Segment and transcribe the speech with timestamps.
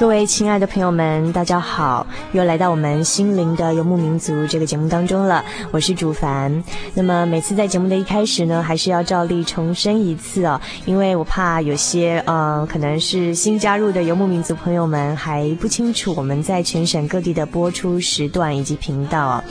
[0.00, 5.44] 各位亲爱的朋友们，大家好，又来到我们心灵的游牧民族这个节目当中了。
[5.72, 6.64] 我是主凡。
[6.94, 19.44] 那么每次在节目的一开始呢，还是要照例重申一次哦，因为我怕有些呃，可能是新加入的游牧民族朋友们还不清楚我们在全省各地的播出时段以及频道哦。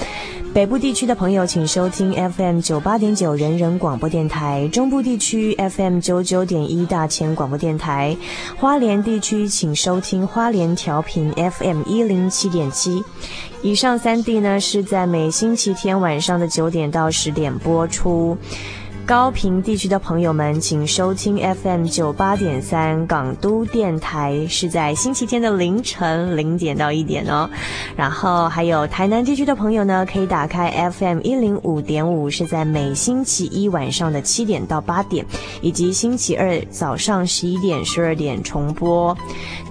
[0.52, 8.18] 北部地区的朋友，请收听 FM 九八点九人人广播电台；中部地区 FM 九九点一大千广播电台；
[8.58, 13.04] 花莲地区请收听花莲调频 FM 一零七点七。
[13.62, 18.36] 以上三地呢，是在每星期天晚上的九点到十点播出。
[19.10, 27.50] 高屏地区的朋友们，请收听 FM 九八点三港都电台，是在星期天的凌晨零点到一点哦。
[27.96, 35.26] 然后还有台南地区的朋友呢，可以打开 FM 一零五点五，是在每星期一晚上的七点到八点，
[35.64, 39.18] 以及星期二早上十一点、十二点重播。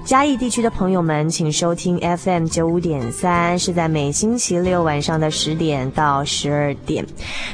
[0.08, 7.04] 嘉义地区的朋友们，请收听 FM 九五点三，是在每星期六晚上的十点到十二点。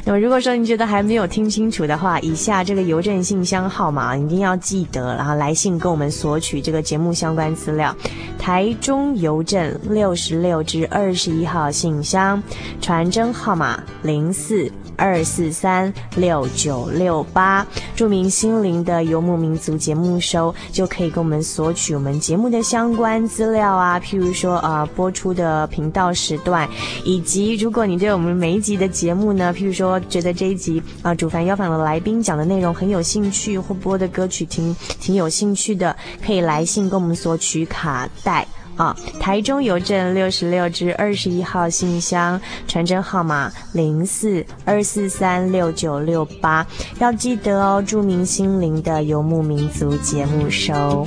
[0.04, 7.92] 那么，如果说您觉得还没有听清楚的话，以下这个邮政信箱号码一定要记得，然后来信跟我们索取这个节目相关资料。
[8.38, 12.40] 台中邮政六十六至二十一号信箱，
[12.80, 14.70] 传真号码零四。
[14.96, 26.68] 二四三六九六八，著名心灵的游牧民族节目收，就可以跟我们索取我们节目的相关资料啊，譬如说呃播出的频道时段，
[27.04, 35.94] 以及如果你对我们每一集的节目呢，譬如说觉得这一集啊、呃、主凡邀访的来宾讲的内容很有兴趣，或播的歌曲挺挺有兴趣的，
[36.24, 38.46] 可以来信跟我们索取卡带。
[38.76, 46.66] 啊，台中邮政六十六至二十一号信箱，传真号码零四二四三六九六八，
[46.98, 51.06] 要记得哦，著名心灵的游牧民族节目收。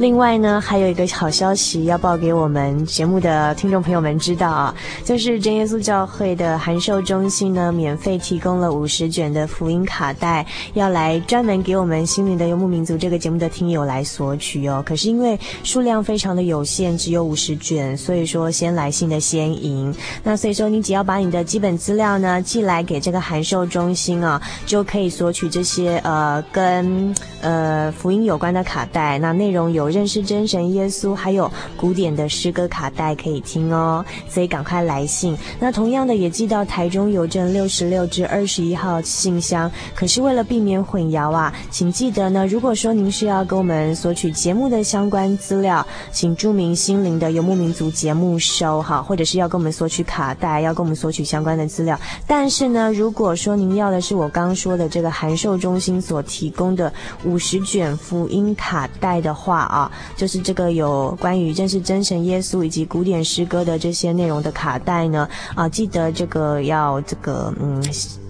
[0.00, 4.74] 另外呢，还有一个好消息要报给我们节目的听众朋友们知道啊，
[5.04, 14.82] 就是真耶稣教会的函授中心呢，免费提供了五十卷的福音卡带，要来专门给我们心灵的游牧民族这个节目的听友来索取哦。
[14.86, 19.94] 可是因为数量非常的有限，只有五十卷，所以说先来信的先赢。
[20.24, 29.18] 那所以说你只要把你的基本资料呢寄来给这个函授中心啊，就可以索取这些呃跟呃福音有关的卡带。
[29.18, 29.89] 那内容有。
[29.90, 35.36] 认识真神耶稣，还有古典的诗歌卡带可以听哦，所以赶快来信。
[35.58, 39.70] 那同样的也寄到台中邮政六十六至二十一号信箱。
[39.94, 51.98] 可是为了避免混淆啊，请记得呢，如果说您是要跟我们索取节目的相关资料，请注明心灵的游牧民族节目收哈，或者是要跟我们索取卡带，要跟我们索取相关的资料。
[52.26, 56.92] 但是呢，如果说您要的是我刚说的这个函授中心所提供的
[57.24, 59.79] 五十卷福音卡带的话啊。
[60.16, 67.80] 就是这个有关于认识真神耶稣以及古典诗歌的这些内容的卡带呢，啊，记得这个要这个嗯，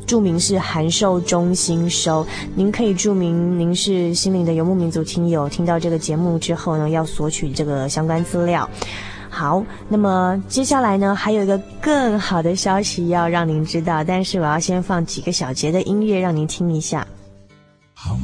[0.07, 2.27] 注明是函授中心收。
[2.55, 8.69] 您可以注明您是心灵的游牧民族听友，听到这个节目之后呢，要索取这个相关资料。
[9.29, 17.07] 好，那么接下来呢，还有一个更好的消息要让您知道，但是我要先放几个小节的音乐让您听一下。
[17.95, 18.17] 好。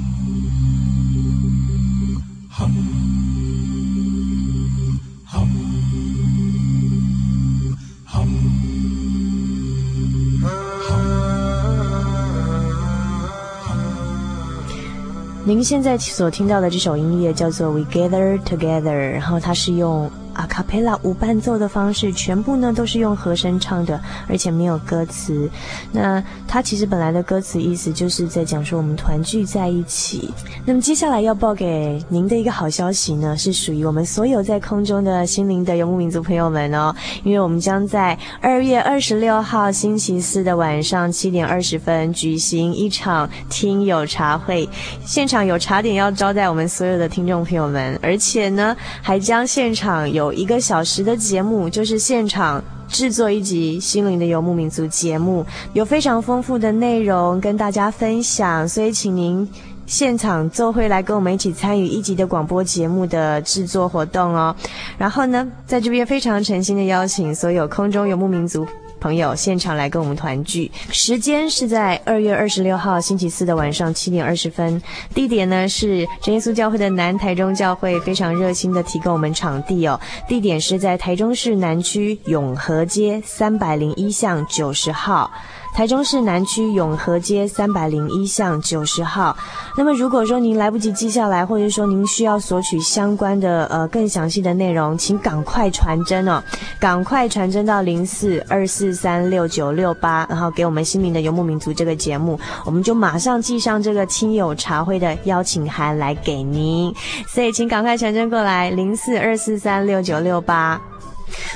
[15.48, 20.10] 您现在所听到的这首音乐叫做《We Gather Together》，然后它是用。
[20.36, 23.98] 阿卡贝拉无伴奏的方式，全部呢都是用和声唱的，
[24.28, 25.48] 而且没有歌词。
[25.90, 30.30] 那它其实本来的歌词意思就是在讲说我们团聚在一起。
[30.66, 36.94] 那么接下来要报给您的一个好消息呢，是属于我们所有在空中的心灵的游牧民族朋友们哦，
[37.24, 44.68] 因为我们将在二月二十六号星期四的晚上七点二十分举行一场听友茶会，
[45.06, 50.25] 现场有茶点要招待我们所有的听众朋友们，而且呢还将现场有。
[50.26, 59.49] 有一个小时的节目，就是现场制作一集《心灵的游牧民族》节目，有非常丰富的内容跟大家分享，所以请您
[59.87, 64.55] 现场做会来跟我们一起参与一集的广播节目的制作活动哦。
[64.99, 68.67] 然后呢，在这边非常诚心的邀请所有空中游牧民族。
[69.00, 74.81] 朋友现场来跟我们团聚，时间是在二月二十六号星期四的晚上七点二十分，
[75.14, 80.00] 地点呢是真耶稣教会的南台中教会，非常热心的提供我们场地哦。
[80.26, 85.31] 地点是在台中市南区永和街三百零一巷九十号。
[85.76, 89.37] 台中市南区永和街三百零一巷九十号。
[89.76, 96.43] 那么，如果说您来不及记下来，或者说您需要索取相关的呃更详细的内容，请赶快传真哦，
[96.81, 106.90] 赶快传真到零四二四三六九六八，然后给我们心灵的游牧民族这个节目，我们就马上寄上这个亲友茶会的邀请函来给您。
[107.28, 110.81] 所以，请赶快传真过来，零四二四三六九六八。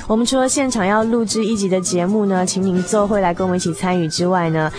[0.07, 4.71] 我们除了现场要录制一集的节目呢，请您做会来跟我们一起参与之外呢，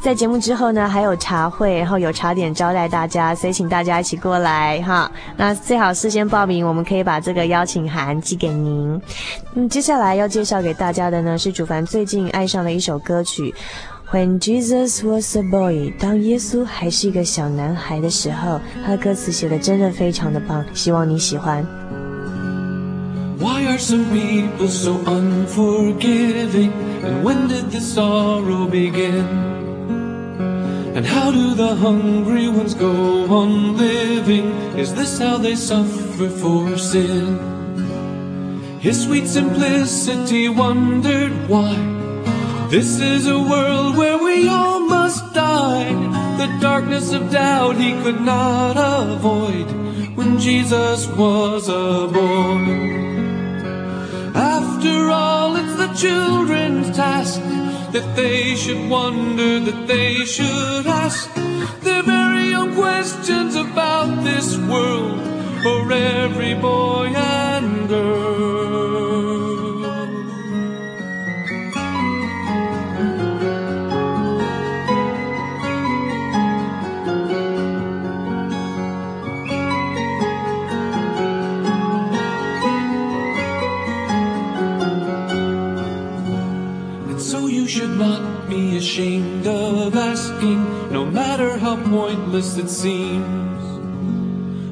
[0.00, 5.10] 在节目之后呢，还有茶会，然后有茶点招待大家，所以请大家一起过来哈。
[5.36, 9.00] 那最好事先报名，我们可以把这个邀请函寄给您。
[9.54, 13.54] 嗯，接下来要介绍给大家的呢，是主凡最近爱上的一首歌曲
[14.14, 21.66] 《When Jesus Was a Boy》，当耶稣还是一个小男孩的时候，他的歌词写得真的非常的棒，希望你喜欢。
[23.80, 26.70] Some people so unforgiving?
[27.02, 29.26] And when did the sorrow begin?
[30.94, 34.52] And how do the hungry ones go on living?
[34.78, 37.38] Is this how they suffer for sin?
[38.80, 41.74] His sweet simplicity wondered why.
[42.70, 45.90] This is a world where we all must die.
[46.36, 49.66] The darkness of doubt he could not avoid
[50.16, 53.09] when Jesus was a boy.
[54.82, 57.38] After all, it's the children's task
[57.92, 61.28] that they should wonder, that they should ask
[61.82, 65.20] their very own questions about this world
[65.62, 68.29] for every boy and girl.
[89.00, 93.62] Ashamed of asking, no matter how pointless it seems.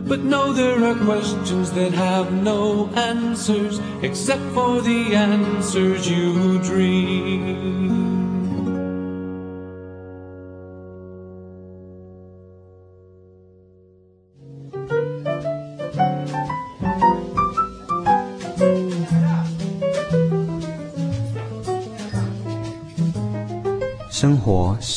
[0.06, 8.17] But know there are questions that have no answers, except for the answers you dream.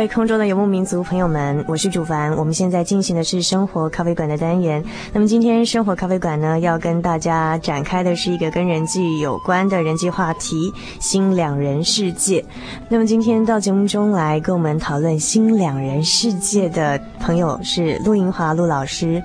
[0.00, 2.34] 位空中的游牧民族朋友们，我是主凡。
[2.34, 4.82] 我们现在进行的是生活咖啡馆的单元。
[5.12, 12.42] 那么今天生活咖啡馆呢，要跟大家展开的是一个跟人际有关的人际话题——新两人世界。
[12.88, 19.22] 那么今天到节目中来跟我们讨论新两人世界的朋友是陆银华陆老师。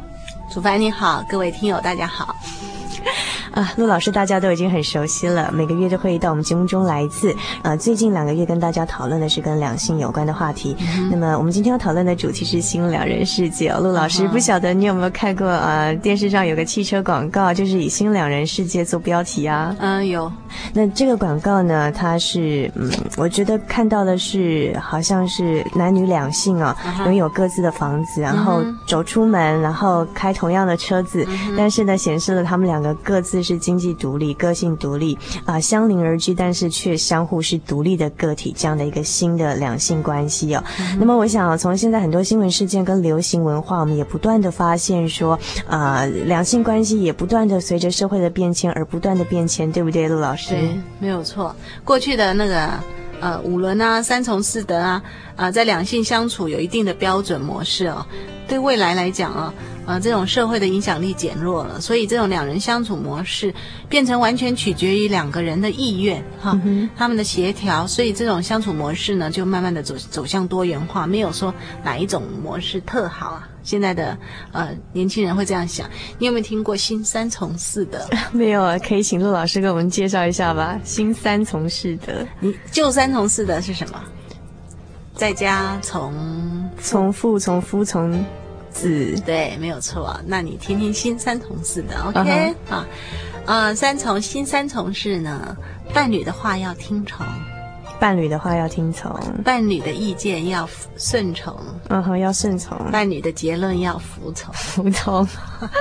[0.51, 2.36] 主凡你好，各位听友大家好。
[3.56, 7.34] 啊，陆老师大家都已经很熟悉了，每个月都会到我们节目中来一次。
[7.62, 10.76] 啊，最近两个月跟大家讨论的是跟两性有关的话题。
[10.98, 13.72] 嗯、那么我们今天要讨论的主题是新两人世界。
[13.72, 19.74] 陆老师，不晓得你有没有看过呃电视上有个汽车广告，就是以新两人世界做标题啊？
[19.80, 20.30] 嗯，有。
[20.74, 33.45] 那这个广告呢，它是嗯，我觉得看到的是好像是男女两性啊、哦，拥有各自的房子，然后走出门，然后开同样的车子，嗯、但是呢，显示了他们两个各自。
[33.46, 35.14] 是经济独立、个性独立
[35.46, 40.64] 啊、呃，相邻而居，但是却相互是独立的个体，这样的一个新的两性关系哦。
[40.80, 50.50] 嗯、那么，我想从现在很多新闻事件跟流行文化，我们也不断的发现说，啊、呃，两性关系也不断的随着社会的变迁而不断的变迁，对不对，陆老师？
[50.50, 51.56] 对，没有错。
[51.84, 52.70] 过去的那个
[53.20, 55.04] 呃五伦啊、三从四德啊，
[55.36, 58.06] 啊、呃，在两性相处有一定的标准模式哦。
[58.48, 59.54] 对未来来讲啊。
[59.88, 63.54] 呃，这种社会的影响力减弱了，所以这种两人相处模式
[63.88, 71.54] 变成完全取决于两个人的意愿哈，嗯、他们的协调，所以这种相处模式呢，就慢慢的走走向多元化，没有说
[71.84, 73.48] 哪一种模式特好啊。
[73.66, 74.18] 现在的
[74.54, 78.08] 呃年轻人会这样想，你有没有听过新三从四德？
[78.32, 80.80] 没有啊，可以请陆老师给我们介绍一下吧。
[80.86, 84.02] 新三从四德，你旧三从四德是什么？
[85.14, 88.24] 在家从从父从夫从。
[88.70, 90.20] 子对，没有错。
[90.26, 92.76] 那你听听新三从四德，OK、uh huh.
[92.76, 92.88] 啊？
[93.46, 95.56] 呃，三从新三从是呢，
[95.94, 97.26] 伴侣的话要听从，
[98.00, 99.12] 伴侣的话要听从，
[99.44, 101.56] 伴侣的意见要顺从，
[101.90, 105.28] 嗯哼，要顺从，伴侣的结论要服从，服从。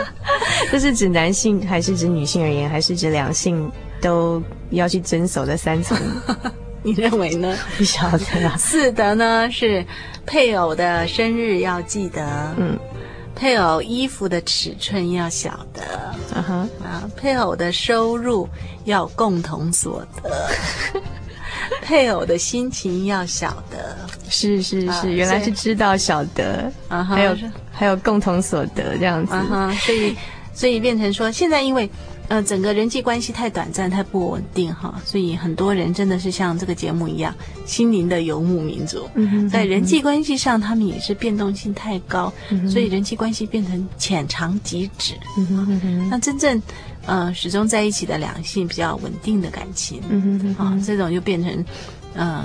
[0.71, 5.97] 这是指男性还是指女性而言，还是指两性都要去遵守的三从？
[6.83, 7.57] 你认为呢？
[7.79, 8.57] 不晓得啊。
[8.59, 9.85] 四德呢是
[10.27, 12.79] 配偶的生日要记得，嗯，
[13.35, 15.83] 配偶衣服的尺寸要晓得，
[16.35, 16.69] 嗯哼。
[16.85, 18.47] 啊，配偶的收入
[18.85, 20.51] 要共同所得，
[21.83, 23.97] 配偶的心情要晓得，
[24.29, 27.37] 是是是，啊、原来是知道晓得，啊哈，还有
[27.71, 30.17] 还有共同所得这样子，啊哈，所以
[30.53, 31.89] 所以变成说现在因为。
[32.27, 37.35] 呃，整个人际关系太短暂、太不稳定哈，所以很多人真的是像这个节目一样，
[37.67, 39.07] 心灵的游牧民族。
[39.15, 45.13] 嗯哼，在人际关系上，他们也是变动性太高，嗯、所以人际关系变成浅尝即止。
[45.37, 46.61] 嗯哼，哼，哼，那真正
[47.07, 51.65] 呃始终在一起的两性比较稳定的感情，嗯哼，哼，哼，啊，这种就变成
[52.15, 52.45] 呃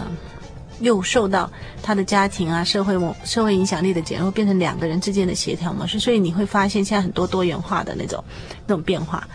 [0.80, 1.52] 又受到
[1.82, 6.00] 他的家庭啊、社会社会影响力的减弱，变成两个人之间的协调模式。
[6.00, 8.24] 所以你会发现，现在很多多元化的那种
[8.66, 9.28] 那种变化。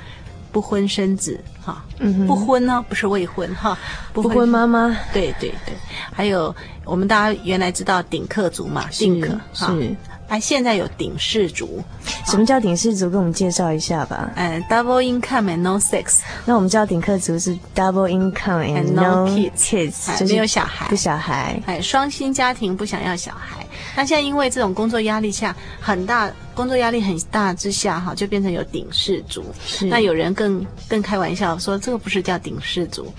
[0.52, 3.76] 不婚生子，哈，嗯哼，不婚呢，不是未婚，哈，
[4.12, 5.74] 不婚，不婚妈妈，对对对，
[6.12, 6.54] 还有
[6.84, 9.96] 我们大家原来知道顶客族嘛，顶客是。
[10.28, 11.82] 是哎，现在有顶氏族，
[12.26, 13.10] 什么叫顶氏族？
[13.10, 14.30] 给我们介绍一下吧。
[14.36, 16.20] 嗯，double income and no sex。
[16.44, 21.62] 那我们知道顶客族是 double income and no kids，就是没有小孩，不小孩。
[21.66, 23.64] 哎，双薪家庭不想要小孩。
[23.94, 29.44] 那现在因为这种工作压力下很大，工作压力很大之下，哈，就变成有顶氏族。
[29.64, 29.86] 是。
[29.86, 33.12] 那有人更更开玩笑说，这个不是叫顶氏族，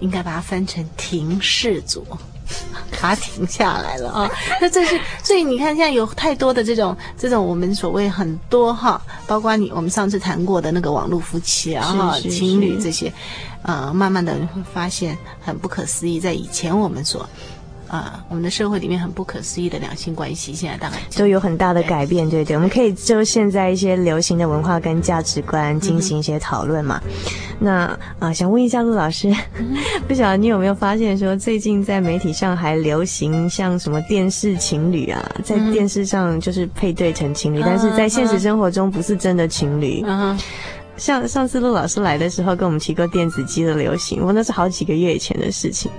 [0.00, 2.06] 应该把它分成停氏族。
[2.92, 4.30] 它停下来了啊！
[4.60, 13.12] 那这是，所以你看，现在有太多的这种这种我们所谓很多哈，包括你我们上次谈过的那个网络夫妻啊哈，情侣这些，
[13.62, 17.28] 呃，慢慢的会发现很不可思议，在以前我们所。
[17.94, 27.00] 啊、呃，我们的社会里面很不可思议的两性关系，现在大概都有很大的改变，对对，我们可以就现在一些流行的文化跟价值观进行一些讨论嘛。
[27.06, 27.12] 嗯、
[27.60, 29.76] 那啊、呃，想问一下陆老师，嗯、
[30.08, 40.02] 不晓得你有没有发现说，最近在媒体上还流行像什么电视情侣啊，在电视上就是配对成情侣，嗯、但是在现实生活中不是真的情侣。
[40.04, 40.36] 嗯
[40.96, 45.90] 像上次陆老师来的时候，跟我们提过电子机的流行，我那是好几个月以前的事情。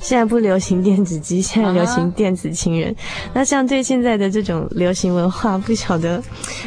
[0.00, 2.92] 现在不流行电子机，现在流行电子情人。
[2.94, 2.98] Uh.
[3.34, 6.22] 那像对现在的这种流行文化，不晓得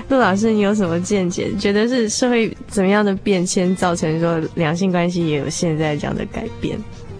[0.10, 1.50] 陆老师你有什么见解？
[1.58, 6.78] 觉得是社会怎么样的变迁，造成说两性关系也有现在这样的改变？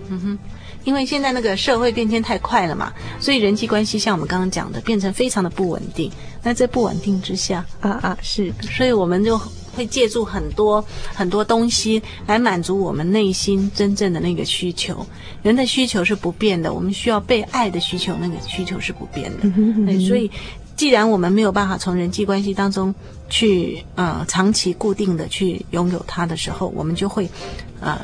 [0.10, 0.40] 嗯哼，
[0.84, 6.12] 因为现在那个社会变迁太快了嘛，所以人际关系像我们刚刚讲的，变成非常的不稳定。
[6.44, 9.40] 那在不稳定之下，啊啊是，所以我们就。
[9.80, 10.84] 会借助很多
[11.16, 15.06] 很多东西来满足我们内心真正的那个需求。
[15.42, 19.48] 人的需求是不变的，我们需要被爱的需求，那个需求是不变的。
[20.06, 20.30] 所以，
[20.76, 22.94] 既然我们没有办法从人际关系当中
[23.30, 27.30] 去呃长期固定的去拥有它的时候，我们就会
[27.80, 27.98] 呃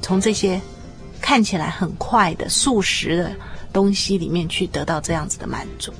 [0.00, 0.58] 从这些
[1.20, 3.32] 看起来很快的速食的
[3.70, 5.92] 东西里面去得到这样子的满足。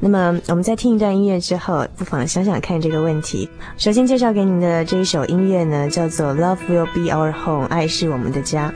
[0.00, 3.48] 那么我们在听一段音乐之后，不妨想想看这个问题。
[3.76, 8.72] 首先介绍给你的这一首音乐呢，叫做《Love Will Be Our Home》，爱是我们的家。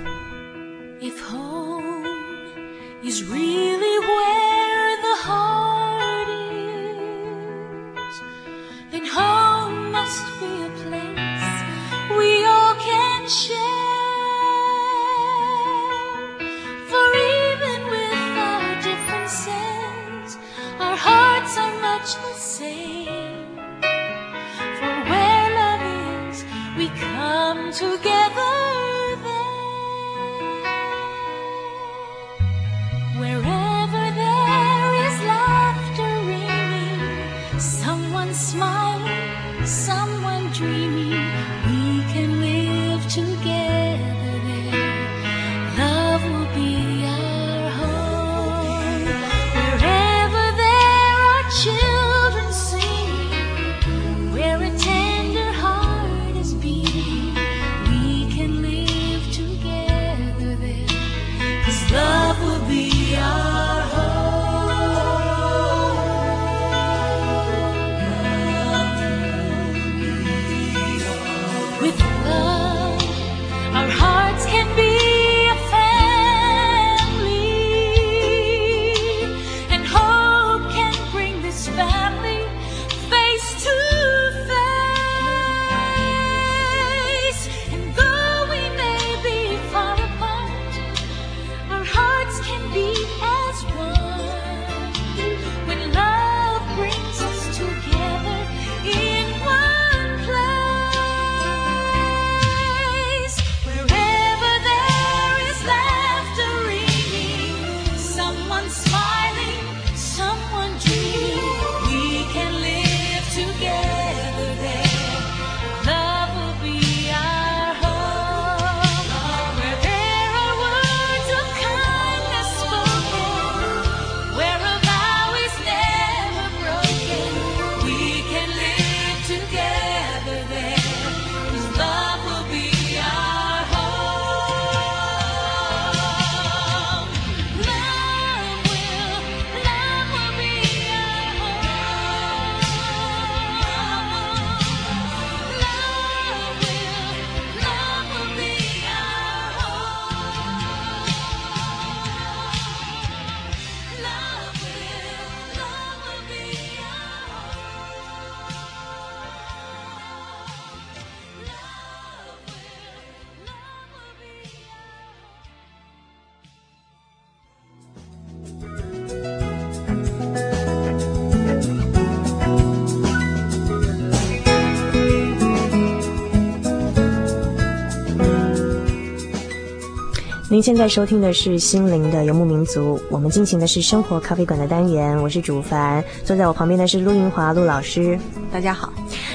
[180.61, 188.21] 您现在收听的是《心灵的游牧民族》，我们进行的是生活咖啡馆的单元，我是主凡，坐在我旁边的是陆云华陆老师。
[188.53, 188.93] 大家好。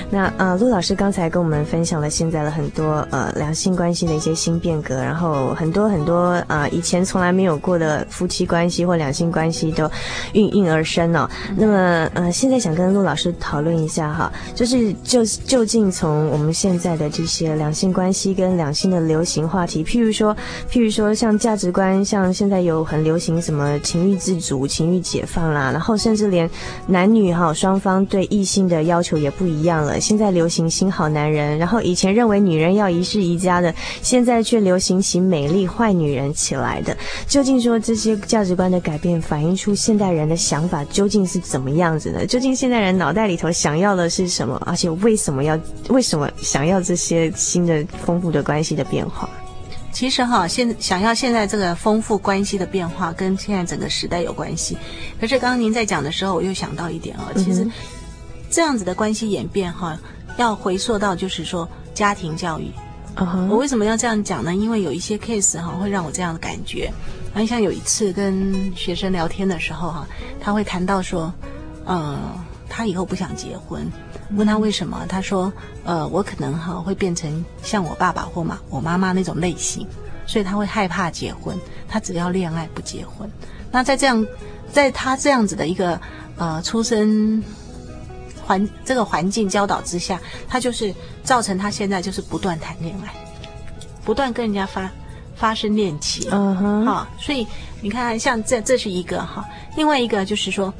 [0.09, 9.89] 那呃，陆老师刚才跟我们分享了现在的很多呃两性关系的一些新变革，然后很多很多呃以前从来没有过的夫妻关系或两性关系都
[10.33, 11.27] 应运而生哦。
[11.57, 20.35] 那么呃，现在想跟陆老师讨论一下哈，就是就就近从我们现在的这些两性关系跟两性的流行话题，譬如说
[20.69, 26.49] 譬如说像价值观，像现在有很流行什么情欲自主、情欲解放啦，然后甚至连
[26.87, 29.94] 男女哈双方对异性的要求也不一样了。
[29.99, 36.95] 现在流行新好男人，然后以前认为女人要宜室宜家的，现在却流行起美丽坏女人起来的。
[37.27, 42.25] 究竟说这些价值观的改变，反映出现代人的想法究竟是怎么样子的？
[42.25, 44.61] 究竟现代人脑袋里头想要的是什么？
[44.65, 49.29] 而且为什么要为什么想要这些新的丰富的关系的变化？
[49.91, 54.77] 其实哈，现想要现在这个丰富关系的变化，跟现在整个时代有关系。
[55.21, 57.65] 可是刚刚您在讲的时候，我又想到一点哦，其实
[58.55, 59.99] 这样子的关系演变哈，
[60.37, 62.71] 要回溯到就是说家庭教育。
[63.17, 63.47] Uh huh.
[63.47, 64.55] 我为什么要这样讲呢？
[64.55, 66.89] 因为有一些 case 哈，会让我这样的感觉。
[67.33, 70.07] 啊，像有一次跟学生聊天的时候哈，
[70.39, 71.33] 他会谈到说，
[71.83, 72.17] 呃，
[72.69, 73.85] 他以后不想结婚。
[74.37, 75.05] 问他为什么？
[75.09, 75.51] 他说
[75.83, 79.85] ：“呃，我可能哈会变成像我爸爸或妈我妈妈那种类型，
[80.25, 81.57] 所以他会害怕结婚。
[81.89, 83.29] 他只要恋爱不结婚。
[83.69, 84.25] 那在这样，
[84.71, 85.99] 在他这样子的一个
[86.37, 87.43] 呃出生
[88.45, 93.11] 环这个环境教导之下，他就是造成他现在就是不断谈恋爱，
[94.03, 94.89] 不断跟人家发
[95.35, 96.29] 发生恋情。
[96.31, 97.45] 嗯哼，好，所以
[97.81, 99.43] 你看，像这这是一个哈，
[99.75, 100.73] 另外一个就是说。”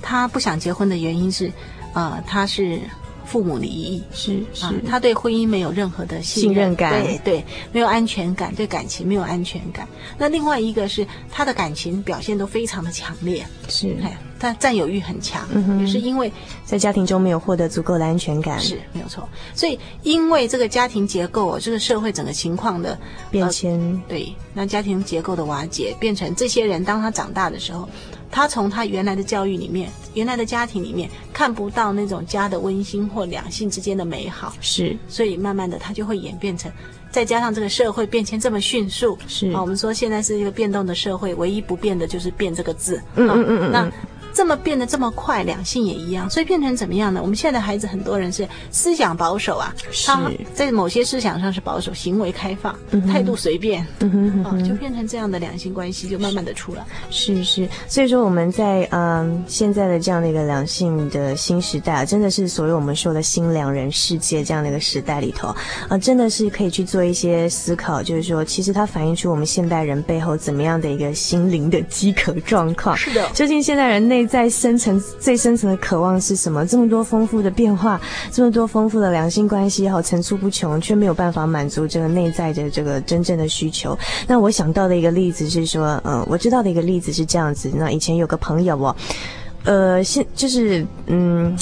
[0.00, 1.52] 他不想结婚的原因是，
[1.92, 2.80] 呃，他是。
[3.26, 9.86] 父母离异是是、啊，他对婚姻没有任何的信任，信任感，对对，没有安全感，对感情没有安全感。
[10.16, 13.94] 那另外一个是他的感情表现都非常的强烈，是，
[14.38, 15.46] 他占有欲很强，
[15.80, 16.32] 也是因为
[16.64, 19.28] 在家庭中没有获得足够的安全感，是没有错。
[19.54, 22.98] 所以因为这个家庭结构，这个社会整个情况的
[23.30, 27.88] 变迁，呃，对，那家庭结构的瓦解，变成这些人当他长大的时候。
[28.30, 36.70] 他从他原来的教育里面，原来的家庭里面看不到那种家的温馨或两性之间的美好，是，所以慢慢的他就会演变成，
[37.10, 43.92] 再加上这个社会变迁这么迅速，是，啊，我们说现在是一个变动的社会，唯一不变的就是变这个字，嗯嗯嗯嗯，那。
[44.38, 47.20] 这么变得这么快，两性也一样，所以变成怎么样呢？
[47.20, 49.74] 我们现在的孩子很多人是思想保守啊，
[50.06, 56.86] 他在某些思想上是保守，行为开放，嗯、态度随便，嗯哼嗯哼啊，就变成这样的两性关系，就慢慢的出来。
[57.10, 65.48] 是是，所以说我们在嗯现在的这样的一个两性的新时代啊，真的是所谓我们说的新两人世界这样的一个时代里头
[65.88, 72.96] 啊，真的是可以去做一些思考，就是说其实它反映出我们现代人背后怎么样的一个心灵的饥渴状况。
[72.96, 76.66] 是的，究竟现代人内在深层最深层的渴望是什么？
[76.66, 83.98] 这么多丰富的变化，这么多丰富的两性关系，好层出不穷，却没有办法满足这个内在的这个真正的需求。
[84.26, 87.70] 那我想到的一个例子是说，嗯，我知道的一个例子是这样子。
[87.74, 88.94] 那以前有个朋友哦，
[89.64, 91.56] 呃，现就是嗯，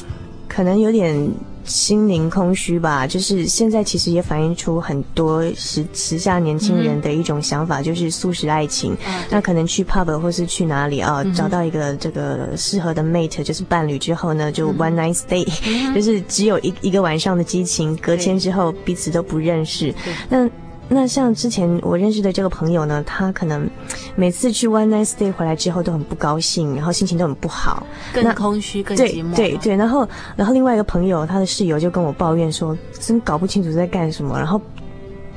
[0.48, 1.30] 可能有点。
[1.66, 8.96] 心灵空虚吧，就是现在其实也反映出很多时时下年轻人的一种想法，嗯、就是素食爱情。
[9.06, 19.94] 嗯、那可能去 pub 或是去哪里啊，嗯、找到一个这个适合的 mate，就是伴侣之后呢，就 one night stay，、嗯、就是只有一一个晚上的激情，隔天之后彼此都不认识。
[20.28, 20.48] 那
[20.88, 23.68] 那像之前我认识的这个朋友呢，他可能
[24.16, 29.36] 每次去 one night stay 回来之后都很不高兴，然后心情都很不好，更空虚、更寂寞。
[29.36, 34.60] 对对对，然后然后另外一个朋友，他的室友就跟我抱怨说，真搞不清楚在干什么，然后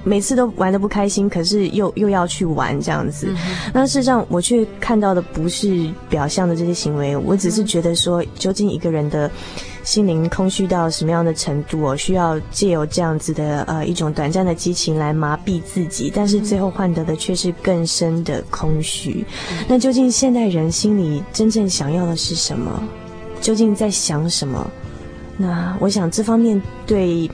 [0.04, 3.28] 每次都玩的不开心，可是又又要去玩这样子。
[3.28, 3.38] 嗯、
[3.74, 9.30] 那事实上我却看到的不是表象的这些行为，我只是觉得说，究竟一个人的。
[9.90, 11.98] 心灵空虚到什么样的程度哦？
[11.98, 19.26] 需要借由这样子的呃一种短暂的激情来麻痹自己，但是最后换得的却是更深的空虚。
[19.52, 22.84] 嗯、那究竟现代人心里真正想要的是什么？
[23.42, 24.70] 究竟在想什么？
[25.38, 27.28] 那我想这方面对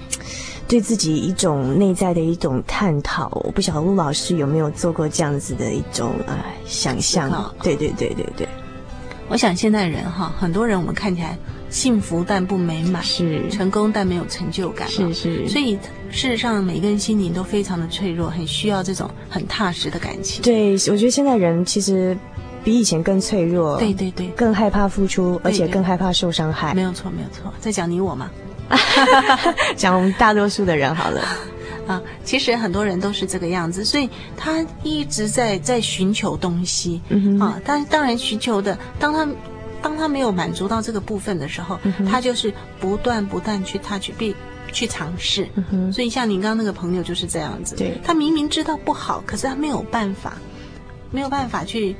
[0.65, 7.53] 对自己一种内在的一种探讨，我不晓得陆老师有没有做过这样子的一种呃想象？
[7.61, 8.47] 对对对对对，
[9.27, 11.37] 我想现代人哈，很多人我们看起来。
[11.75, 15.45] 幸福但不美满，是成功但没有成就感，是是。
[15.49, 15.77] 所以
[16.09, 20.41] 事实上，每个人心灵都非常的脆弱，很需要这种很踏实的感情。
[20.41, 22.17] 对，我觉得现在人其实
[22.63, 26.73] 比以前更脆弱，对对对，更害怕付出，而且更害怕受伤害。
[26.73, 27.53] 没有错，没有错。
[27.59, 28.31] 在讲你我吗？
[29.75, 31.21] 讲我们大多数的人好了。
[31.87, 39.27] 啊，其实很多人都是这个样子，所以他一直在在寻求东西，嗯哼啊，但是当然寻求的，当他。
[39.85, 45.47] 当他没有满足到这个部分的时候，嗯、他就是不断不断去他去尝试。
[45.71, 50.33] 嗯、所以像你刚刚那个朋友就是这样子，对，他明明知道不好，可是他没有办法，
[51.11, 51.95] 没有办法去，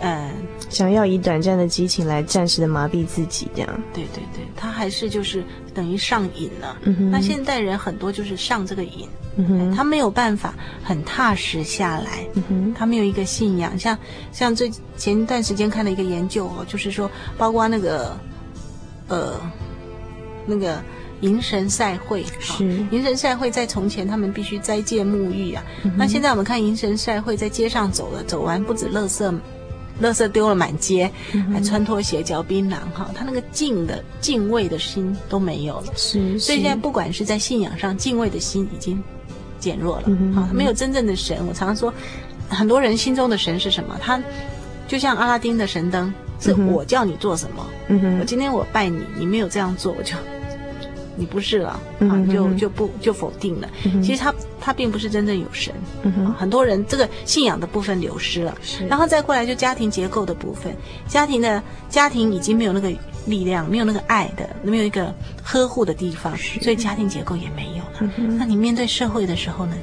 [0.00, 0.30] 呃，
[0.68, 3.82] 想要以短暂的激情来暂时的麻痹自己，这样。
[3.92, 6.76] 对对对，他还是就是等于上瘾了。
[6.82, 9.08] 嗯哼，那现代人很多就是上这个瘾。
[9.36, 12.26] 嗯哼，他没有办法很踏实下来。
[12.34, 13.78] 嗯哼，他没有一个信仰。
[13.78, 13.96] 像
[14.32, 18.16] 像最前一段时间看了一个研究哦，就是说，包括那个，
[19.08, 19.40] 呃，
[20.46, 20.80] 那个
[21.20, 25.64] 迎神赛会是迎神赛会，在从前他们必须斋戒沐浴啊。
[25.82, 29.34] 嗯，那现在我们看迎神赛会，在街上走了，走完不止垃圾，
[30.02, 33.10] 垃圾丢了满街，嗯、还穿拖鞋嚼槟榔哈。
[33.14, 35.92] 他那个敬的敬畏的心都没有了。
[35.96, 39.02] 是，是所以现在不管是在信仰上，敬畏的心已经。
[39.60, 41.38] 减弱了，好、嗯哦，没有真正的神。
[41.48, 41.90] 我常常说，
[42.50, 43.96] 很多人心中的神是什么？
[43.98, 44.22] 他
[44.86, 47.66] 就像阿拉丁的神灯，是我叫你做什么。
[47.88, 50.14] 嗯，我今天我拜你，你没有这样做，我就
[51.16, 53.68] 你不是了，嗯、啊，就就不就否定了。
[53.84, 55.74] 嗯、其实他他并不是真正有神。
[56.02, 60.74] 嗯、啊，很多人这个信仰的部分流失了，是然后再过来就家庭结构的部分，
[61.06, 62.92] 家庭的家庭已经没有那个
[63.26, 67.84] 力量，没有那个爱的，没有一个呵护的地方，是所以家庭结构也没有。
[68.00, 69.74] 嗯、那你面对社会的时候呢？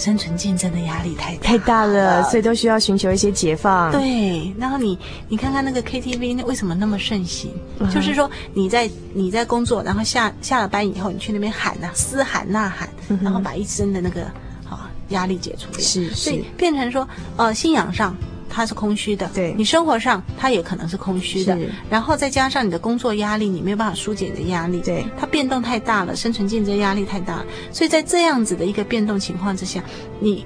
[0.00, 3.92] 生存竞争的压力太大太大了，所以都需要寻求一些解放。
[3.92, 7.50] 对，然后你你看看那个 KTV，那为什么那么盛行？
[7.78, 12.88] 嗯、就是说你在你在工作，然后下下了班以后，你去那边喊呐、啊，嘶喊呐喊，
[13.22, 14.22] 然后把一身的那个
[14.68, 15.80] 啊压力解除掉。
[15.80, 18.16] 是，是所以变成说，呃，信仰上
[18.50, 19.54] 它是空虚的，对。
[19.56, 21.70] 你生活上它也可能是空虚的，是。
[21.88, 29.82] 然后再加上你的工作压力，你没有办法疏解你的压力，对，它变动太大了，生存竞争压力太大了，所以在这样子的一个变动情况之下，
[30.18, 30.44] 你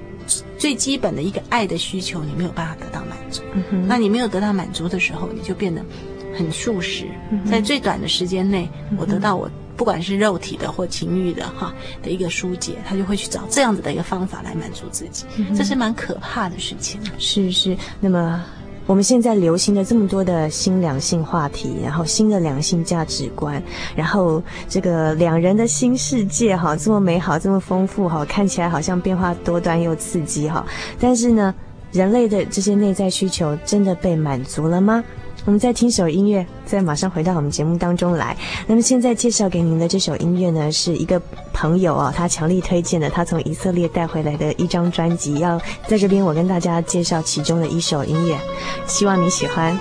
[0.57, 3.41] 最基本的一个爱的需求，你没有办法得到满足，
[3.87, 5.83] 那你没有得到满足的时候，你就变得
[6.37, 7.05] 很速食，
[7.49, 9.49] 在最短的时间内，我得到我。
[9.75, 16.99] 不管是肉体的或情欲的哈的一个疏解，他就会去找这样子的一个方法来满足自己，这是蛮可怕的事情。
[17.17, 18.43] 是是，那么
[18.85, 23.61] 我们现在流行的这么多的新两性话题，然后新的两性价值观，
[23.95, 30.65] 然后这个两人的新世界哈，这么美好，这么丰富哈，看起来好像变化多端又刺激哈，
[30.99, 31.53] 但是呢，
[31.91, 35.03] 人类的这些内在需求真的被满足了吗？
[35.45, 38.35] 我们再听首音乐，再马上回到我们节目当中来。
[38.65, 41.21] 那么现在介绍给您的这首音乐呢，是一个
[41.53, 45.35] 朋友啊，他强力推荐的，他从以色列带回来的一张专辑。
[45.39, 48.35] 要在这边，我跟大家介绍其中的一首音乐，
[48.87, 49.77] 希望你喜欢。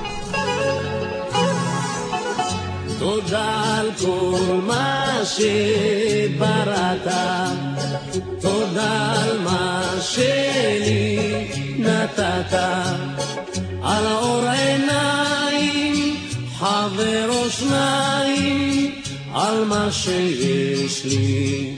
[16.64, 18.94] חברו שניים
[19.34, 21.76] על מה שיש לי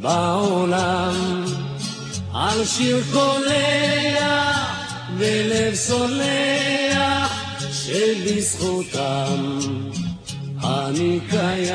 [0.00, 1.44] בעולם.
[2.34, 4.86] על שיר קולח
[5.18, 7.32] ולב סולח
[7.72, 9.58] שבזכותם
[10.64, 11.74] אני קיים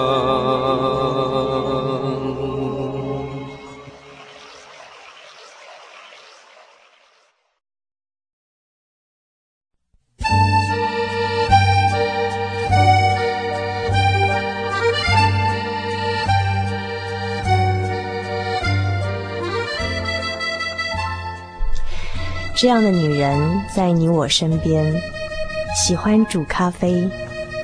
[22.61, 25.01] 这样的女人在你我身边，
[25.83, 27.09] 喜欢煮咖啡，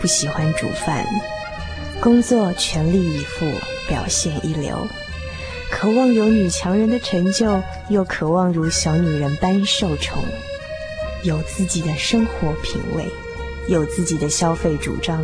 [0.02, 1.06] 不喜欢煮饭，
[2.02, 3.46] 工作全力以赴，
[3.88, 4.88] 表现一流，
[5.70, 10.18] 渴望有女强人的成就，又渴望如小女人般受宠，
[11.22, 13.06] 有自己的生活品味，
[13.68, 15.24] 有自己的消费主张，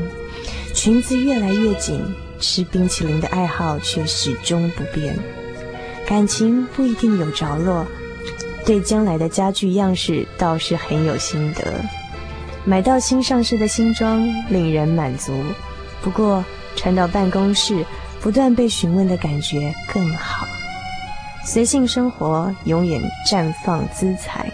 [0.76, 2.00] 裙子越来越紧，
[2.40, 5.18] 吃冰淇淋的爱好却始终不变，
[6.06, 7.88] 感情不一定有着落。
[8.66, 11.64] 对将来的家具样式倒是很有心得，
[12.66, 15.34] 买到新上市的新装令人满足，
[16.02, 16.44] 不过
[16.76, 17.86] 穿到办公室
[18.22, 20.48] 不断被询问的感觉更好。
[21.46, 24.50] 随性生活永远绽放姿彩。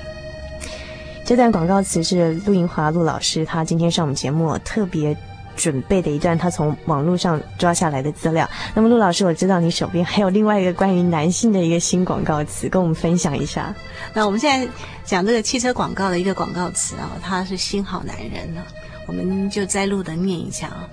[1.24, 5.15] 这段广告词是陆银华陆老师，他今天上我们节目特别。
[5.60, 8.50] 准备的一段他从网络上抓下来的资料。
[8.74, 13.76] 那么陆老师，我知道你手边还有另外一个关于男性的一个新广告词，跟我们分享一下。
[14.13, 14.65] 那我们现在
[15.04, 18.63] 讲这个汽车广告的一个广告词啊，他是新好男人呢，
[19.06, 20.88] 我们就摘录的念一下啊。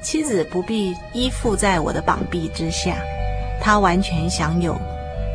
[0.00, 2.94] 妻子不必依附在我的膀臂之下，
[3.60, 4.78] 他完全享有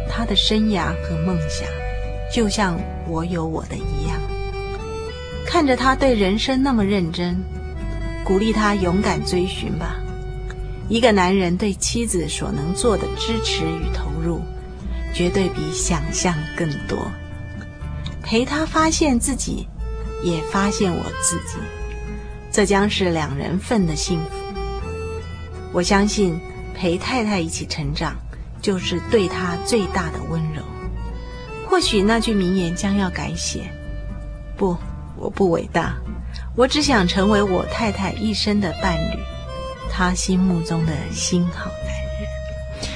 [0.10, 1.68] 他的生涯和梦想，
[2.34, 4.18] 就像我有我的一样。
[5.46, 7.36] 看着他对人生那么认真。
[8.30, 9.96] 鼓励他勇敢追寻吧。
[10.88, 14.40] 一个男人对妻子所能做的支持与投入，
[15.12, 17.12] 绝对比想象更多。
[18.22, 19.68] 陪他发现自己，
[20.22, 21.58] 也发现我自己，
[22.52, 24.30] 这将是两人份的幸福。
[25.72, 26.40] 我相信，
[26.76, 28.16] 陪太太一起成长，
[28.62, 30.62] 就是对她最大的温柔。
[31.68, 33.72] 或许那句名言将要改写。
[34.56, 34.78] 不，
[35.18, 35.98] 我不伟大。
[36.56, 39.20] 我只想成为我太太一生的伴侣，
[39.90, 42.88] 她心目中的新好男人。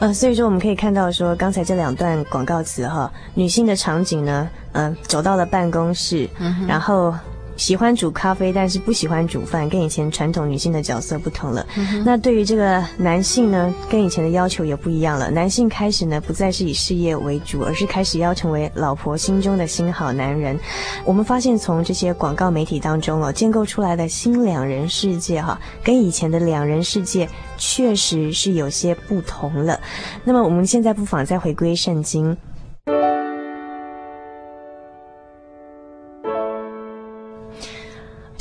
[0.00, 7.14] 呃，所以说我们可以看到说，刚才这两段广告词哈，女性的场景呢，嗯、呃，走到了办公室，嗯、然后。
[7.56, 11.66] 喜欢煮咖啡，但是不喜欢煮饭，跟以前传统女性的角色不同了。
[11.76, 15.30] 嗯、那对于这个男性呢，跟以前的要求也不一样了。
[15.30, 20.58] 男性开始呢，不再是以事业为主，而是开始要成为老婆心中的新好男人。
[21.04, 29.78] 我们发现，从这些广告媒体当中哦，建构出来的新两人世界哈，跟以前的两人世界确实是有些不同了。
[30.24, 32.36] 那么我们现在不妨再回归圣经。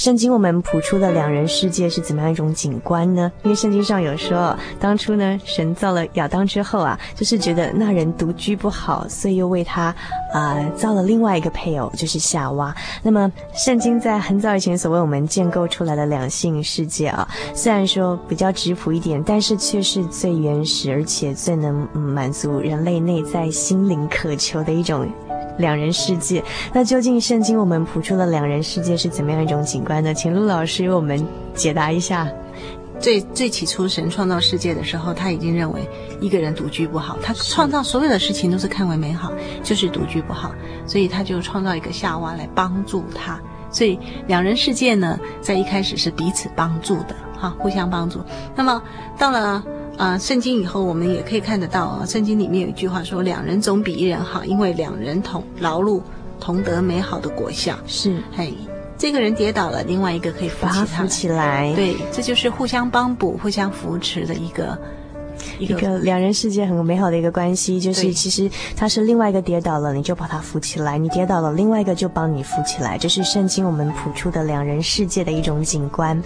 [0.01, 3.31] 圣经我们谱出的两人世界是怎么样一种景观呢？
[3.43, 9.95] 因为圣经上有说，当初呢，神造了亚当之后啊，就是觉得那人独居不好，所以又为他
[10.33, 12.75] 啊、造了另外一个配偶，就是夏娃。
[13.03, 25.07] 那么，圣经在很早以前所为我们建构出来的两性世界啊，虽然说比较质朴一点，但是却是最原始，而且最能满足人类内在心灵渴求的一种。
[25.57, 30.13] 两人世界，那究竟圣经我们谱出的两人世界是怎么样一种景观呢？
[30.13, 32.27] 请陆老师为我们解答一下。
[32.99, 35.81] 最最起初神创造世界的时候，他已经认为
[36.19, 39.31] 一个人独居不好，他创造所有的事情都是看为美好，
[39.63, 40.51] 就是独居不好，
[40.85, 43.39] 所以他就创造一个夏娃来帮助他。
[43.71, 48.19] 所以两人世界呢，在一开始是彼此帮助的，哈，互相帮助。
[48.55, 48.81] 那么
[49.17, 49.63] 到了。
[49.97, 52.05] 啊，圣经以后我们也可以看得到啊。
[52.05, 56.01] 圣经里面有一句话说：“两人总比一人好，因为两人同劳碌，
[56.39, 58.53] 同得美好的果效。”是，嘿，
[58.97, 61.73] 这个人跌倒了，另外一个可以扶起他，扶起来。
[61.75, 64.77] 对，这就是互相帮补、互相扶持的一个。
[65.59, 72.97] 一个，两人世界很美好的一个关系，就是其实他是另外一个跌倒了，你就把他扶起来；你跌倒了，另外一个就帮你扶起来。
[72.97, 76.21] 这是圣经我们谱出的两人世界的一种景观。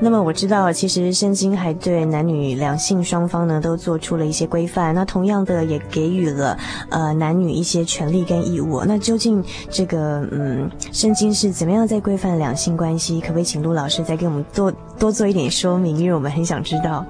[0.00, 4.94] 那么我知道，其实圣经还对男女两性双方呢都做出了一些规范。
[4.94, 6.58] 那同样的也给予了
[6.90, 8.82] 呃男女一些权利跟义务。
[8.84, 13.20] 那究竟这个嗯圣经是怎么样在规范两性关系？
[13.20, 15.96] 可不可以请陆老师再给我们多多做一点说明？
[15.96, 17.04] 因为我们很想知道。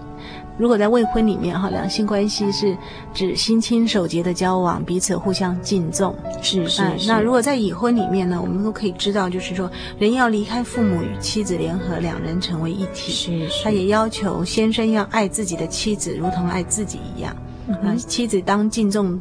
[0.57, 2.77] 如果在未婚里面哈，两性关系是
[3.13, 6.15] 指心亲手洁的交往，彼此互相敬重。
[6.41, 7.09] 是是，是。
[7.09, 13.13] 那如果在已婚里面呢，我们都可以知道，就是说人要离开父母，与妻子联合，两人成为一体。
[13.13, 13.65] 是是。
[13.65, 17.37] 他也要求先生要爱自己的妻子，如同爱自己一样。
[17.67, 19.21] 嗯、那妻子当敬重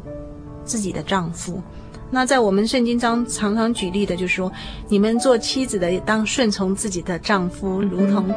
[0.64, 1.60] 自己的丈夫。
[2.10, 4.52] 那在我们圣经中常常举例的，就是说，
[4.88, 8.32] 你们做妻子的当顺从自己的丈夫，如同。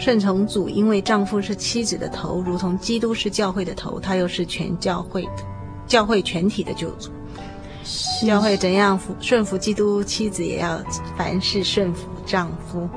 [0.00, 5.44] 顺从主，因为丈夫是妻子的头，如同基督是教会的头，他又是全教会的，
[5.86, 7.10] 教会全体的救主。
[8.26, 10.82] 教会怎样服顺服基督，妻子也要
[11.18, 12.88] 凡事顺服丈夫。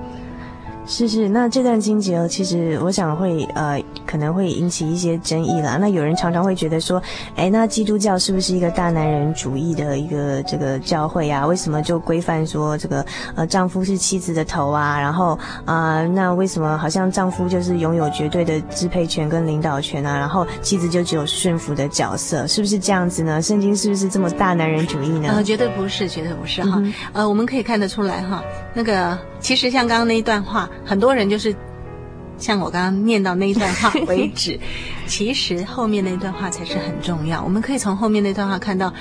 [0.86, 5.78] 是是，那这段经节其实我想会呃可能会引起一些争议啦。
[5.80, 7.02] 那有人常常会觉得说，
[7.36, 11.48] 哎，那基督教是不是一个大男人主义的一个这个教会啊？
[11.48, 13.06] 为什么就规范说这个
[13.36, 15.00] 呃丈夫是妻子的头啊？
[15.00, 20.18] 然后啊、呃，那为什么好像丈夫就是拥有绝对的支配权跟领导权啊？
[20.18, 23.42] 然后妻子就只有顺服的角色，是不是这样子呢？
[23.42, 25.30] 圣经是不是这么大男人主义呢？
[25.34, 26.74] 呃，绝对不是，绝对不是哈。
[26.78, 30.68] 嗯、呃，我们可以看得出来哈，那个其实像刚刚那一段话。
[30.84, 31.56] 很多人就是
[32.40, 34.60] 像我刚刚念到那一段话 为止，
[35.06, 37.44] 其实后面那段话才是很重要。
[37.44, 38.92] 我们可以从后面那段话看到，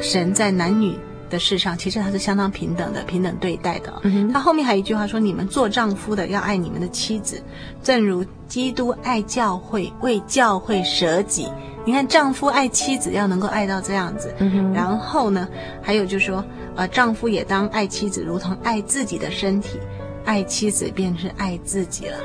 [0.00, 0.96] 神在男女
[1.28, 3.92] 的事上，其实他是相当平等的，平等对待的。
[4.02, 7.42] 嗯、他后面还有一句话说：“你们做丈夫的要爱你们的妻子，
[7.82, 11.48] 正如基督爱教会，为教会舍己。”
[11.84, 14.34] 你看，丈夫爱妻子要能够爱到这样子。
[14.38, 15.48] 嗯、然后呢，
[15.80, 16.44] 还有就是说，
[16.76, 19.78] 呃，丈夫也当爱妻子，如同爱自己的身体。
[20.24, 22.18] 爱妻子便是爱自己了，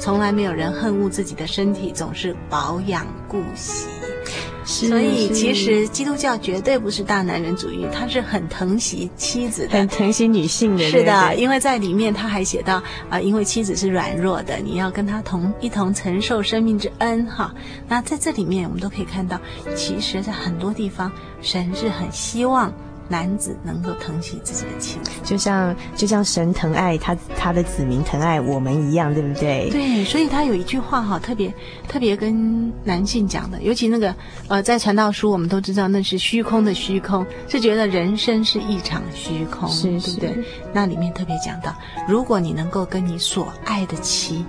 [0.00, 3.86] 从来没有人恨恶自己的身体，总是保养顾惜。
[4.64, 10.82] 所以，其实基督教绝对不是大男人主义，他是很疼惜妻子的，很疼惜女性的。
[10.90, 17.54] 是的，因为在里面他还写到啊、呃，因为妻子是软弱的，你要跟他同一同承受生命之恩哈。
[17.86, 19.40] 那在这里面，我们都可以看到，
[19.76, 22.72] 其实，在很多地方，神是很希望。
[23.08, 29.70] 男子能够疼惜自己的妻子，就像就像神疼爱他他的子民疼爱我们一样，对不对？
[29.70, 31.52] 对，所以他有一句话哈，特别
[31.88, 34.14] 特别跟男性讲的，尤其那个
[34.48, 40.44] 呃，在传道书我们都知道那是虚空的虚空，是觉得人生是一场虚空，是是对不对？
[40.72, 41.74] 那里面特别讲到，
[42.08, 44.44] 如果你能够跟你所爱的妻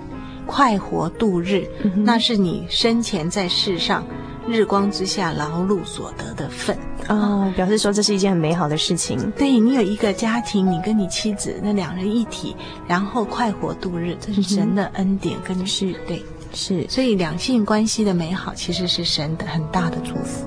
[0.46, 4.04] 快活度日，嗯、那是你生前在世上。
[4.50, 6.76] 日光之下劳碌所得的份
[7.08, 9.30] 哦，表示说这是一件很美好的事情。
[9.32, 20.46] 对，你有一个家庭，你跟你妻子那两人一体，然后快活度日，这是神的恩典跟是、嗯、对是，所以两性关系的美好其实是神的很大的祝福。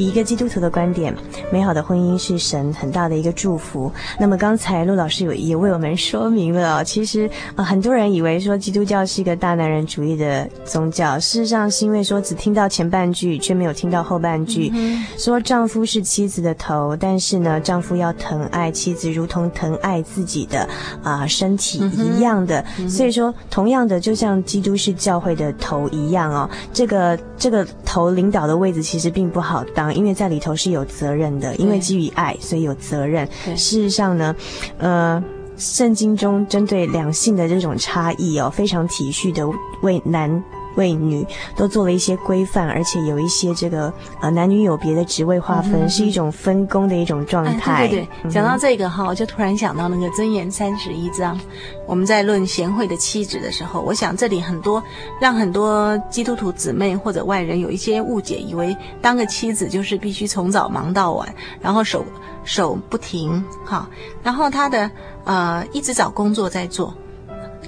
[0.00, 1.14] 以一个基督徒的观点，
[1.52, 3.92] 美好的婚姻是神很大的一个祝福。
[4.18, 20.60] 那么刚才陆老师有也为我们说明了，其实呃很多人以为说基督教是一个大男人主义的宗教，事实上是因为说只听到前半句，却没有听到后半句，嗯、说丈夫是妻子的头，但是呢，丈夫要疼爱妻子，如同疼爱自己的
[21.02, 22.64] 啊、呃、身体一样的。
[22.78, 29.89] 嗯、所以说，同样的，就像基督是教会的头一样哦，这个这个头领导的位置其实并不好当。
[29.92, 33.28] 因为在里头是有责任的，因为基于爱，所以有责任。
[33.44, 34.34] 事实上呢，
[34.78, 35.22] 呃，
[35.56, 39.46] 圣经中针对两性的这种差异哦，非常体恤的
[39.82, 40.42] 为男。
[40.76, 47.72] 为女都做了一些规范，而且有一些这个呃男女有别的职位划分，嗯、是一种分工的一种状态。
[47.72, 51.38] 哎、对对对，讲到这个哈，我就突然想到那个箴言三十一章，
[51.86, 54.82] 我们在论贤惠的妻子的时候，我想这里很多
[55.20, 62.04] 让很多基督徒姊妹或者外人有一些误解，以为当个妻子就是必须从早忙到晚，然后手
[62.44, 63.88] 手不停哈，
[64.22, 64.90] 然后他的
[65.24, 66.94] 呃一直找工作在做。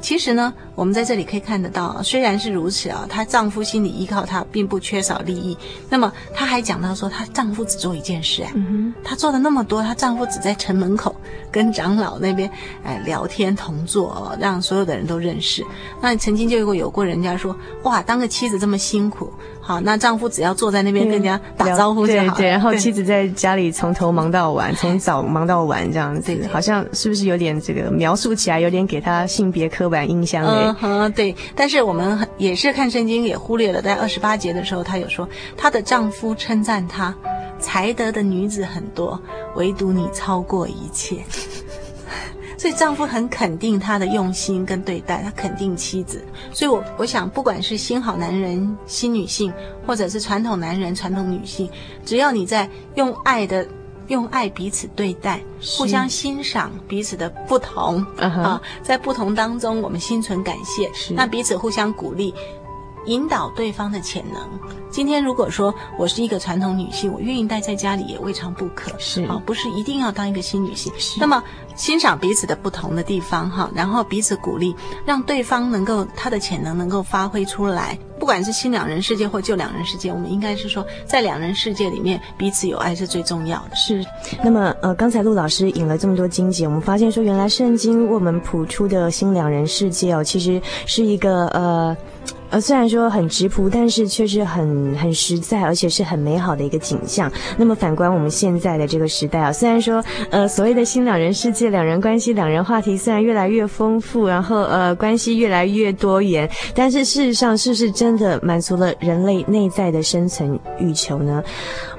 [0.03, 5.57] 其实呢，我们在这里可以看得到，虽然是如此啊，她丈夫心里依靠她，并不缺少利益。
[5.88, 11.14] 那么，她还讲到说，她丈夫只做一件事啊，嗯、她做了那么多，她丈夫只在城门口
[11.53, 12.50] 跟长老那边
[12.84, 15.64] 哎聊天同坐哦，让所有的人都认识。
[16.00, 19.32] 那曾经就有过有过人家说，哇，当个妻子这么辛苦。
[19.65, 22.35] 好，那丈夫只要坐在那边跟人家打招呼就好。
[22.35, 30.45] 对对，然后妻子在家里从头忙到晚， 从早忙到晚这样子，对对对，好像是不是有点这个描述起来有点给他性别刻板印象？
[30.45, 31.35] 嗯哼，对。
[31.55, 37.15] 但是我们也是看圣经也忽略了，在二十八节的时候，她有说她的丈夫称赞她，
[37.61, 39.21] 才德的女子很多，
[39.55, 41.19] 唯独你超过一切。
[42.63, 46.25] 所以丈夫很肯定他的用心跟对待，他肯定妻子。
[46.53, 49.53] 所以我，我我想，不管是新好男人、新女性，
[49.85, 51.69] 或者是传统男人、传统女性，
[52.05, 53.67] 只要你在用爱的。
[54.09, 55.41] 用爱彼此对待，
[55.79, 58.43] 互相欣赏彼此的不同、uh -huh.
[58.43, 62.35] 啊，在不同当中，我们心存感谢，那彼此互相鼓励，
[63.07, 64.42] 引导对方的潜能。
[64.90, 70.92] 今天如果说我是一个传统女性，我愿意待在家里也未尝不可，是啊，不是一定要当一个新女性。
[71.18, 71.42] 那么
[71.74, 74.74] 欣赏彼此的不同的地方哈，然后彼此鼓励，
[75.07, 77.98] 让对方能够他的潜能能够发挥出来。
[78.18, 83.74] 不管是新两人世界或旧两人世界，我们应该是说，在两人世界里面，彼此有爱是最重要的。
[83.74, 84.05] 是。
[84.44, 91.96] 那么，呃，刚才陆老师引了这么多经节，我们发现说，原来圣经为我们谱出的新两人世界哦，其实是一个呃。
[92.51, 97.33] 呃，虽然说很质朴，但是却是很很实在，而且是很美好的一个景象。
[97.57, 111.43] 那么反观我们现在的这个时代啊，虽然说呃所谓的新两人世界、两人关系、两人话题虽然越来越丰富，然后呃关系越来越多元，但是事实上是不是真的满足了人类内在的生存欲求呢？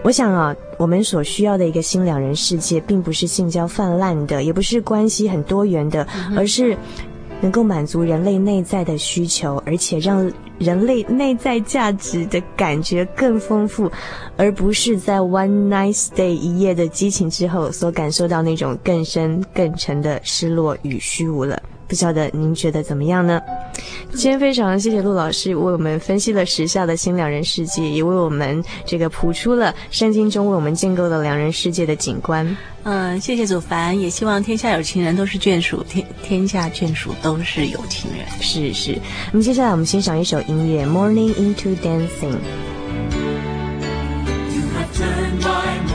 [0.04, 6.06] 我想啊，我们所需要的一个新两人世界，并不是性交泛滥的，也不是关系很多元的，
[6.38, 6.78] 而是。
[7.44, 13.92] 能够满足人类内在的需求，而且让人类内在价值的感觉更丰富，
[14.38, 21.62] 而不是在 one night stay 一夜的激情之后所感受到那种更深更沉的失落与虚无了。
[21.94, 23.40] 不晓得您觉得怎么样呢？
[24.14, 32.58] 今天非常谢谢陆老师为我们分析了时下的新两人世界，也为我们这个谱出了圣经中为我们建构的两人世界的景观。
[32.82, 38.26] 嗯，谢谢祖凡，也希望天下有情人都是眷属，天天下眷属都是有情人。
[38.42, 38.98] 是是。
[39.32, 42.10] 那么接下来我们欣赏一首音乐《Morning into Dancing》。
[45.44, 45.93] 欢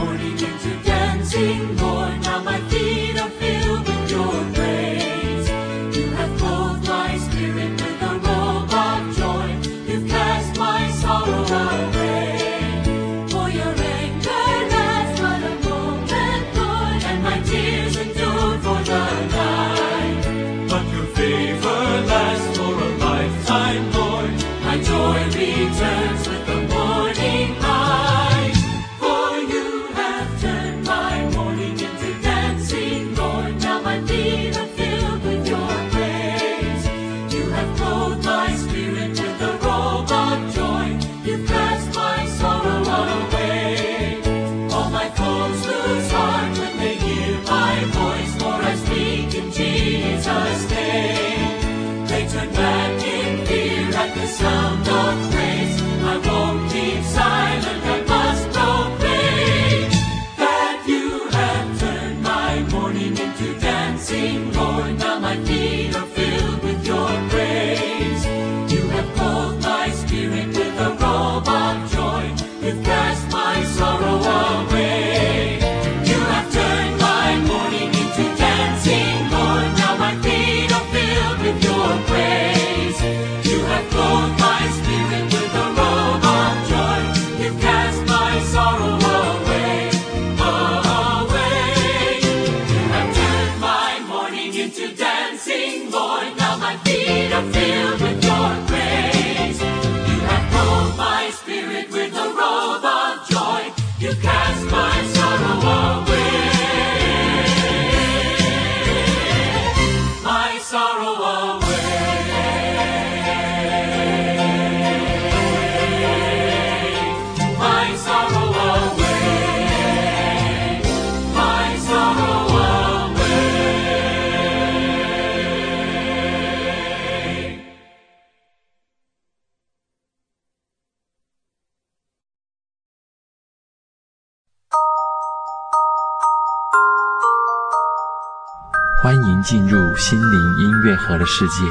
[141.09, 141.65] 灵音乐盒的世界。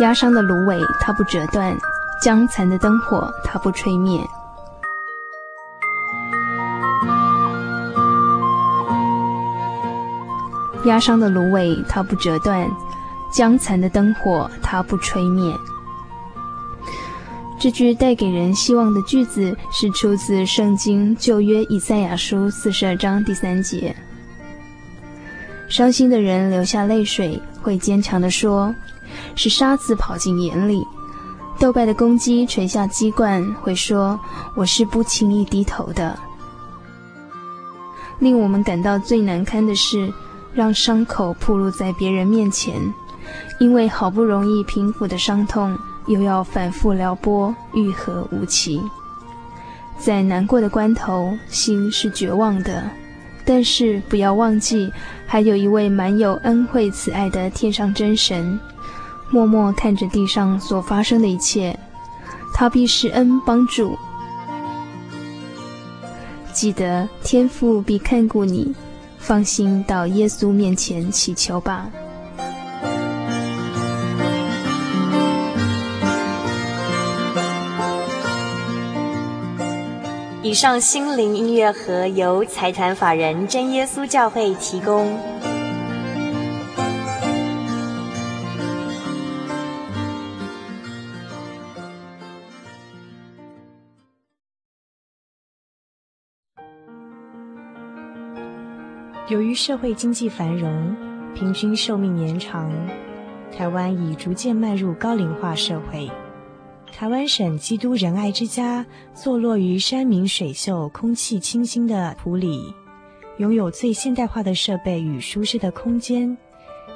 [0.00, 1.76] 压伤的芦苇，它不折断；
[2.22, 4.24] 将残的灯火，它不吹灭。
[10.84, 12.68] 压伤的芦苇，它不折断；
[13.32, 15.52] 将残的灯火，它不吹灭。
[17.60, 23.96] 这句带给人希望的句子是出自圣经旧约以赛亚书四十二章第三节。
[25.68, 28.74] 伤心的人流下泪水，会坚强地说
[29.36, 30.82] ：“是沙子跑进眼里。”
[31.60, 34.18] 斗败的公鸡垂下鸡冠，会说
[34.54, 36.18] ：“我是不轻易低头的。”
[38.20, 40.12] 令我们感到最难堪的是，
[40.54, 42.74] 让伤口暴露在别人面前，
[43.60, 48.80] 因为好不容易平复的伤痛，又要反复撩拨，愈合无期。
[49.98, 52.88] 在难过的关头，心是绝望的，
[53.50, 54.92] 但是不要忘记，
[55.26, 58.60] 还有一位满有恩惠慈爱的天上真神，
[59.30, 61.74] 默默看着地上所发生的一切，
[62.54, 63.96] 他必施恩帮助。
[66.52, 68.74] 记得天父必看顾你，
[69.16, 71.88] 放心到耶稣面前祈求吧。
[80.48, 85.14] 以上心灵音乐盒由财团法人真耶稣教会提供。
[99.28, 100.96] 由于社会经济繁荣，
[101.34, 102.72] 平均寿命延长，
[103.54, 106.10] 台湾已逐渐迈入高龄化社会。
[106.98, 108.84] 台湾省基督仁爱之家
[109.14, 112.74] 坐落于山明水秀、空气清新的埔里，
[113.36, 116.36] 拥有最现代化的设备与舒适的空间，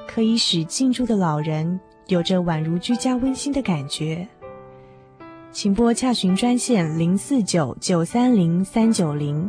[0.08, 1.78] 可以使进驻的老人
[2.08, 4.26] 有着宛如居家温馨的感觉。
[5.52, 9.48] 请拨洽询专线零四九九三零三九零。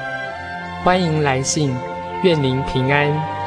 [0.83, 1.75] 欢迎来信，
[2.23, 3.40] 愿您平安。